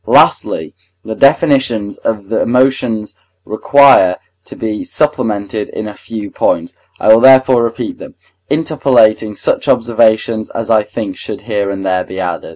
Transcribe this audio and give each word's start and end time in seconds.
Lastly, 0.07 0.73
the 1.05 1.13
definitions 1.13 1.99
of 1.99 2.29
the 2.29 2.41
emotions 2.41 3.13
require 3.45 4.15
to 4.45 4.55
be 4.55 4.83
supplemented 4.83 5.69
in 5.69 5.87
a 5.87 5.93
few 5.93 6.31
points; 6.31 6.73
I 6.99 7.13
will 7.13 7.21
therefore 7.21 7.61
repeat 7.61 7.99
them, 7.99 8.15
interpolating 8.49 9.35
such 9.35 9.67
observations 9.67 10.49
as 10.55 10.71
I 10.71 10.81
think 10.81 11.17
should 11.17 11.41
here 11.41 11.69
and 11.69 11.85
there 11.85 12.03
be 12.03 12.19
added. 12.19 12.49